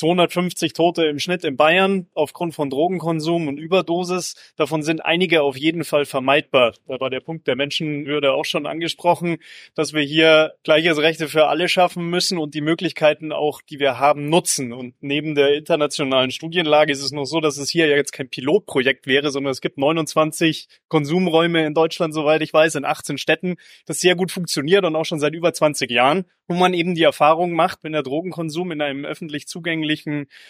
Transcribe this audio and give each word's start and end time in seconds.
250 0.00 0.72
Tote 0.72 1.04
im 1.04 1.18
Schnitt 1.18 1.44
in 1.44 1.58
Bayern 1.58 2.06
aufgrund 2.14 2.54
von 2.54 2.70
Drogenkonsum 2.70 3.48
und 3.48 3.58
Überdosis. 3.58 4.34
Davon 4.56 4.82
sind 4.82 5.04
einige 5.04 5.42
auf 5.42 5.58
jeden 5.58 5.84
Fall 5.84 6.06
vermeidbar. 6.06 6.72
Da 6.88 6.98
war 7.00 7.10
der 7.10 7.20
Punkt 7.20 7.46
der 7.46 7.54
Menschenwürde 7.54 8.32
auch 8.32 8.46
schon 8.46 8.64
angesprochen, 8.64 9.36
dass 9.74 9.92
wir 9.92 10.00
hier 10.00 10.54
gleiches 10.64 10.96
Rechte 10.96 11.28
für 11.28 11.48
alle 11.48 11.68
schaffen 11.68 12.08
müssen 12.08 12.38
und 12.38 12.54
die 12.54 12.62
Möglichkeiten 12.62 13.30
auch, 13.30 13.60
die 13.60 13.78
wir 13.78 13.98
haben, 13.98 14.30
nutzen. 14.30 14.72
Und 14.72 14.94
neben 15.02 15.34
der 15.34 15.54
internationalen 15.54 16.30
Studienlage 16.30 16.92
ist 16.92 17.02
es 17.02 17.12
noch 17.12 17.26
so, 17.26 17.40
dass 17.40 17.58
es 17.58 17.68
hier 17.68 17.86
ja 17.86 17.96
jetzt 17.96 18.12
kein 18.12 18.30
Pilotprojekt 18.30 19.06
wäre, 19.06 19.30
sondern 19.30 19.50
es 19.50 19.60
gibt 19.60 19.76
29 19.76 20.68
Konsumräume 20.88 21.66
in 21.66 21.74
Deutschland, 21.74 22.14
soweit 22.14 22.40
ich 22.40 22.54
weiß, 22.54 22.76
in 22.76 22.86
18 22.86 23.18
Städten, 23.18 23.56
das 23.84 24.00
sehr 24.00 24.14
gut 24.14 24.32
funktioniert 24.32 24.86
und 24.86 24.96
auch 24.96 25.04
schon 25.04 25.20
seit 25.20 25.34
über 25.34 25.52
20 25.52 25.90
Jahren, 25.90 26.24
wo 26.48 26.54
man 26.54 26.72
eben 26.72 26.94
die 26.94 27.02
Erfahrung 27.02 27.52
macht, 27.52 27.84
wenn 27.84 27.92
der 27.92 28.02
Drogenkonsum 28.02 28.72
in 28.72 28.80
einem 28.80 29.04
öffentlich 29.04 29.46
zugänglichen, 29.46 29.89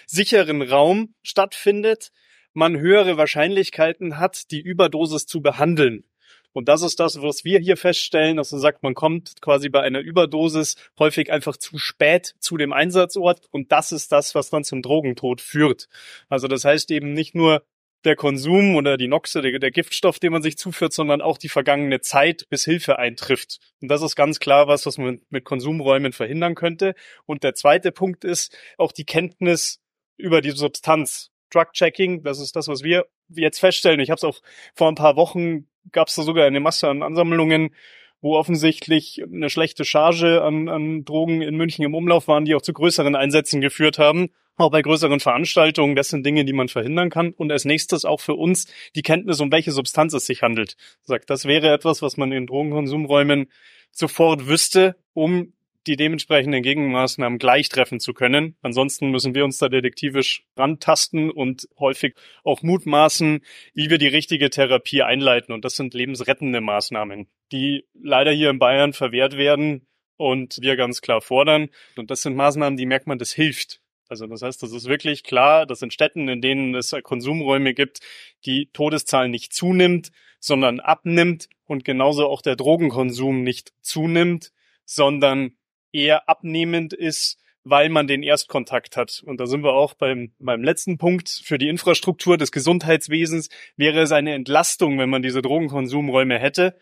sicheren 0.07 0.63
Raum 0.63 1.15
stattfindet, 1.23 2.11
man 2.53 2.79
höhere 2.79 3.17
Wahrscheinlichkeiten 3.17 4.19
hat, 4.19 4.51
die 4.51 4.61
Überdosis 4.61 5.27
zu 5.27 5.41
behandeln. 5.41 6.05
Und 6.53 6.69
das 6.69 6.83
ist 6.83 6.99
das, 6.99 7.23
was 7.23 7.45
wir 7.45 7.61
hier 7.61 7.77
feststellen, 7.77 8.37
dass 8.37 8.51
man 8.51 8.61
sagt, 8.61 8.83
man 8.83 8.95
kommt 8.95 9.41
quasi 9.41 9.69
bei 9.69 9.83
einer 9.83 10.01
Überdosis 10.01 10.77
häufig 10.99 11.31
einfach 11.31 11.57
zu 11.57 11.79
spät 11.79 12.35
zu 12.41 12.57
dem 12.57 12.73
Einsatzort 12.73 13.47
und 13.53 13.71
das 13.71 13.93
ist 13.93 14.11
das, 14.11 14.35
was 14.35 14.51
dann 14.51 14.65
zum 14.65 14.83
Drogentod 14.83 15.41
führt. 15.41 15.89
Also 16.29 16.49
das 16.49 16.65
heißt 16.65 16.91
eben 16.91 17.13
nicht 17.13 17.37
nur 17.37 17.63
der 18.05 18.17
Konsum 18.17 18.77
oder 18.77 18.97
die 18.97 19.09
Noxe, 19.09 19.43
der, 19.43 19.59
der, 19.59 19.71
Giftstoff, 19.71 20.19
den 20.19 20.33
man 20.33 20.43
sich 20.43 20.57
zuführt, 20.57 20.93
sondern 20.93 21.21
auch 21.21 21.39
die 21.39 21.49
vergangene 21.49 22.01
Zeit, 22.01 22.49
bis 22.49 22.65
Hilfe 22.65 22.99
eintrifft. 22.99 23.59
Und 23.81 23.89
das 23.89 24.03
ist 24.03 24.17
ganz 24.17 24.41
klar 24.41 24.69
was, 24.69 24.87
was 24.87 24.99
man 24.99 25.21
mit 25.29 25.45
Konsumräumen 25.45 26.13
verhindern 26.13 26.55
könnte. 26.55 26.95
Und 27.27 27.45
der 27.45 27.55
zweite 27.55 27.93
Punkt 27.93 28.25
ist 28.25 28.57
auch 28.79 28.93
die 28.93 29.05
Kenntnis 29.05 29.81
über 30.17 30.41
die 30.41 30.51
Substanz. 30.51 31.31
Drug-Checking, 31.53 32.23
das 32.23 32.39
ist 32.39 32.55
das, 32.55 32.69
was 32.69 32.85
wir 32.85 33.07
jetzt 33.29 33.59
feststellen. 33.59 33.99
Ich 34.01 34.11
habe 34.11 34.19
es 34.19 34.25
auch 34.25 34.41
vor 34.75 34.89
ein 34.89 34.95
paar 34.95 35.17
Wochen 35.17 35.67
gab 35.93 36.09
es 36.09 36.15
da 36.15 36.23
sogar 36.23 36.47
eine 36.47 36.61
Masse 36.61 36.89
an 36.89 37.03
Ansammlungen, 37.03 37.75
wo 38.21 38.37
offensichtlich 38.37 39.23
eine 39.23 39.51
schlechte 39.51 39.85
Charge 39.85 40.43
an, 40.43 40.69
an 40.69 41.05
Drogen 41.05 41.43
in 41.43 41.57
München 41.57 41.85
im 41.85 41.95
Umlauf 41.95 42.29
waren, 42.29 42.45
die 42.45 42.55
auch 42.55 42.63
zu 42.63 42.73
größeren 42.73 43.17
Einsätzen 43.17 43.61
geführt 43.61 43.99
haben. 43.99 44.29
Auch 44.57 44.71
bei 44.71 44.83
größeren 44.83 45.21
Veranstaltungen, 45.21 45.97
das 45.97 46.11
sind 46.11 46.27
Dinge, 46.27 46.45
die 46.45 46.53
man 46.53 46.69
verhindern 46.69 47.09
kann. 47.09 47.31
Und 47.31 47.51
als 47.51 47.65
nächstes 47.65 48.05
auch 48.05 48.21
für 48.21 48.35
uns 48.35 48.67
die 48.95 49.03
Kenntnis, 49.03 49.41
um 49.41 49.51
welche 49.51 49.73
Substanz 49.73 50.13
es 50.13 50.27
sich 50.27 50.43
handelt. 50.43 50.77
Sagt, 51.03 51.31
das 51.31 51.47
wäre 51.47 51.73
etwas, 51.73 52.03
was 52.03 52.19
man 52.19 52.31
in 52.31 52.47
Drogenkonsumräumen 52.47 53.51
sofort 53.91 54.47
wüsste, 54.47 54.97
um 55.15 55.55
die 55.87 55.97
dementsprechenden 55.97 56.63
Gegenmaßnahmen 56.63 57.39
gleich 57.39 57.69
treffen 57.69 58.01
zu 58.01 58.13
können. 58.13 58.57
Ansonsten 58.63 59.11
müssen 59.11 59.35
wir 59.35 59.45
uns 59.45 59.59
da 59.59 59.69
detektivisch 59.69 60.45
rantasten 60.57 61.31
und 61.31 61.69
häufig 61.79 62.15
auch 62.45 62.63
mutmaßen, 62.63 63.41
wie 63.75 63.91
wir 63.91 63.99
die 63.99 64.09
richtige 64.09 64.51
Therapie 64.51 65.03
einleiten. 65.03 65.53
Und 65.53 65.65
das 65.65 65.77
sind 65.77 65.95
lebensrettende 65.95 66.61
Maßnahmen, 66.61 67.29
die 67.53 67.87
leider 67.95 68.33
hier 68.33 68.51
in 68.51 68.59
Bayern 68.59 68.93
verwehrt 68.93 69.37
werden 69.37 69.87
und 70.17 70.59
wir 70.61 70.77
ganz 70.77 71.01
klar 71.01 71.23
fordern. 71.23 71.71
Und 71.97 72.11
das 72.11 72.23
sind 72.23 72.37
Maßnahmen, 72.37 72.77
die 72.77 72.87
merkt 72.87 73.07
man, 73.07 73.19
das 73.19 73.33
hilft. 73.33 73.81
Also 74.09 74.27
das 74.27 74.43
heißt, 74.43 74.63
das 74.63 74.73
ist 74.73 74.87
wirklich 74.87 75.23
klar, 75.23 75.67
dass 75.67 75.83
in 75.83 75.93
Städten, 75.93 76.29
in 76.29 76.43
denen 76.43 76.75
es 76.75 76.95
Konsumräume 77.05 77.75
gibt, 77.75 78.01
die 78.45 78.69
Todeszahl 78.73 79.29
nicht 79.29 79.53
zunimmt, 79.55 80.11
sondern 80.41 80.81
abnimmt 80.81 81.49
und 81.65 81.85
genauso 81.85 82.29
auch 82.29 82.43
der 82.43 82.57
Drogenkonsum 82.57 83.43
nicht 83.45 83.73
zunimmt, 83.81 84.53
sondern 84.85 85.53
eher 85.93 86.29
abnehmend 86.29 86.93
ist, 86.93 87.39
weil 87.65 87.89
man 87.89 88.07
den 88.07 88.23
Erstkontakt 88.23 88.97
hat. 88.97 89.23
Und 89.25 89.39
da 89.39 89.47
sind 89.47 89.63
wir 89.63 89.75
auch 89.75 89.95
beim, 89.95 90.33
beim 90.39 90.63
letzten 90.63 90.99
Punkt. 90.99 91.29
Für 91.29 91.59
die 91.59 91.69
Infrastruktur 91.69 92.39
des 92.39 92.53
Gesundheitswesens 92.53 93.49
wäre 93.77 94.01
es 94.01 94.13
eine 94.13 94.35
Entlastung, 94.35 94.99
wenn 94.99 95.11
man 95.11 95.23
diese 95.23 95.43
Drogenkonsumräume 95.43 96.39
hätte, 96.39 96.79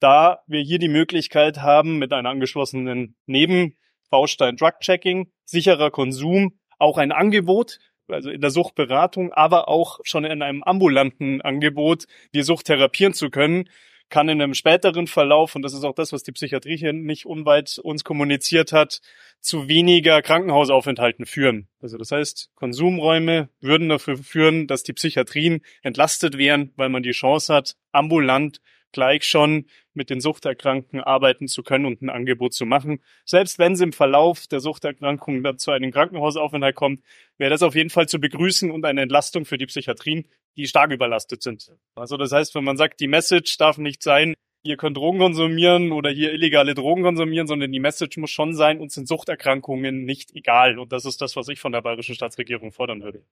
da 0.00 0.40
wir 0.46 0.60
hier 0.60 0.78
die 0.78 0.88
Möglichkeit 0.88 1.58
haben, 1.58 1.98
mit 1.98 2.12
einer 2.12 2.30
angeschlossenen 2.30 3.14
Nebenbaustein 3.26 4.56
Drug-Checking, 4.56 5.30
sicherer 5.44 5.90
Konsum, 5.90 6.58
auch 6.78 6.98
ein 6.98 7.12
Angebot, 7.12 7.78
also 8.08 8.30
in 8.30 8.40
der 8.40 8.50
Suchtberatung, 8.50 9.32
aber 9.32 9.68
auch 9.68 10.00
schon 10.02 10.24
in 10.24 10.42
einem 10.42 10.62
ambulanten 10.62 11.40
Angebot, 11.40 12.06
die 12.34 12.42
Sucht 12.42 12.66
therapieren 12.66 13.14
zu 13.14 13.30
können, 13.30 13.68
kann 14.12 14.28
in 14.28 14.42
einem 14.42 14.52
späteren 14.52 15.06
Verlauf, 15.06 15.56
und 15.56 15.62
das 15.62 15.72
ist 15.72 15.84
auch 15.84 15.94
das, 15.94 16.12
was 16.12 16.22
die 16.22 16.32
Psychiatrie 16.32 16.76
hier 16.76 16.92
nicht 16.92 17.24
unweit 17.24 17.80
uns 17.82 18.04
kommuniziert 18.04 18.70
hat, 18.70 19.00
zu 19.40 19.68
weniger 19.68 20.20
Krankenhausaufenthalten 20.20 21.24
führen. 21.24 21.66
Also 21.80 21.96
das 21.96 22.12
heißt, 22.12 22.50
Konsumräume 22.54 23.48
würden 23.60 23.88
dafür 23.88 24.18
führen, 24.18 24.66
dass 24.66 24.82
die 24.82 24.92
Psychiatrien 24.92 25.62
entlastet 25.80 26.36
wären, 26.36 26.72
weil 26.76 26.90
man 26.90 27.02
die 27.02 27.12
Chance 27.12 27.54
hat, 27.54 27.74
ambulant 27.90 28.60
gleich 28.92 29.24
schon 29.24 29.64
mit 29.94 30.10
den 30.10 30.20
Suchterkrankten 30.20 31.00
arbeiten 31.00 31.48
zu 31.48 31.62
können 31.62 31.86
und 31.86 32.02
ein 32.02 32.10
Angebot 32.10 32.52
zu 32.52 32.66
machen. 32.66 33.00
Selbst 33.24 33.58
wenn 33.58 33.72
es 33.72 33.80
im 33.80 33.94
Verlauf 33.94 34.46
der 34.46 34.60
Suchterkrankung 34.60 35.42
dann 35.42 35.58
zu 35.58 35.70
einem 35.70 35.90
Krankenhausaufenthalt 35.90 36.76
kommt, 36.76 37.02
wäre 37.38 37.50
das 37.50 37.62
auf 37.62 37.74
jeden 37.74 37.90
Fall 37.90 38.08
zu 38.08 38.20
begrüßen 38.20 38.70
und 38.70 38.84
eine 38.84 39.00
Entlastung 39.00 39.46
für 39.46 39.56
die 39.56 39.66
Psychiatrien, 39.66 40.26
die 40.56 40.66
stark 40.66 40.92
überlastet 40.92 41.42
sind. 41.42 41.70
Also 41.94 42.16
das 42.16 42.32
heißt, 42.32 42.54
wenn 42.54 42.64
man 42.64 42.76
sagt, 42.76 43.00
die 43.00 43.08
Message 43.08 43.56
darf 43.58 43.78
nicht 43.78 44.02
sein, 44.02 44.34
ihr 44.62 44.76
könnt 44.76 44.96
Drogen 44.96 45.18
konsumieren 45.18 45.92
oder 45.92 46.10
hier 46.10 46.32
illegale 46.32 46.74
Drogen 46.74 47.02
konsumieren, 47.02 47.46
sondern 47.46 47.72
die 47.72 47.80
Message 47.80 48.16
muss 48.18 48.30
schon 48.30 48.54
sein, 48.54 48.80
uns 48.80 48.94
sind 48.94 49.08
Suchterkrankungen 49.08 50.04
nicht 50.04 50.34
egal. 50.34 50.78
Und 50.78 50.92
das 50.92 51.04
ist 51.04 51.20
das, 51.20 51.36
was 51.36 51.48
ich 51.48 51.60
von 51.60 51.72
der 51.72 51.82
bayerischen 51.82 52.14
Staatsregierung 52.14 52.72
fordern 52.72 53.02
würde. 53.02 53.24